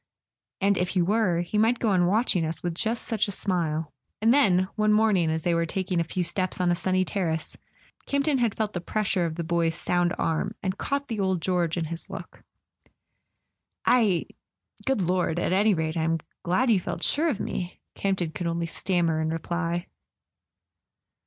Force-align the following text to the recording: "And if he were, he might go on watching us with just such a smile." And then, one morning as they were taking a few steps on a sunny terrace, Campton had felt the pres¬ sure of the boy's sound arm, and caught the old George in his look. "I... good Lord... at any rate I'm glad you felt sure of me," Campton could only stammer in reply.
"And 0.59 0.79
if 0.79 0.89
he 0.89 1.01
were, 1.03 1.41
he 1.41 1.59
might 1.59 1.77
go 1.77 1.89
on 1.89 2.07
watching 2.07 2.43
us 2.43 2.63
with 2.63 2.73
just 2.73 3.03
such 3.07 3.27
a 3.27 3.31
smile." 3.31 3.93
And 4.19 4.33
then, 4.33 4.67
one 4.75 4.91
morning 4.91 5.29
as 5.29 5.43
they 5.43 5.53
were 5.53 5.67
taking 5.67 5.99
a 5.99 6.03
few 6.03 6.23
steps 6.23 6.59
on 6.59 6.71
a 6.71 6.75
sunny 6.75 7.05
terrace, 7.05 7.55
Campton 8.07 8.39
had 8.39 8.55
felt 8.55 8.73
the 8.73 8.81
pres¬ 8.81 9.05
sure 9.05 9.27
of 9.27 9.35
the 9.35 9.43
boy's 9.43 9.75
sound 9.75 10.15
arm, 10.17 10.55
and 10.63 10.79
caught 10.79 11.07
the 11.07 11.19
old 11.19 11.39
George 11.39 11.77
in 11.77 11.85
his 11.85 12.09
look. 12.09 12.41
"I... 13.85 14.25
good 14.87 15.03
Lord... 15.03 15.37
at 15.37 15.53
any 15.53 15.75
rate 15.75 15.95
I'm 15.95 16.17
glad 16.41 16.71
you 16.71 16.79
felt 16.79 17.03
sure 17.03 17.29
of 17.29 17.39
me," 17.39 17.79
Campton 17.93 18.31
could 18.31 18.47
only 18.47 18.65
stammer 18.65 19.21
in 19.21 19.29
reply. 19.29 19.85